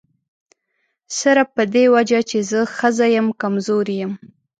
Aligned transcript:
صرف 1.19 1.47
په 1.55 1.63
دې 1.73 1.85
وجه 1.95 2.19
چې 2.29 2.37
زه 2.49 2.59
ښځه 2.77 3.05
یم 3.15 3.27
کمزوري 3.41 3.95
یم. 4.01 4.11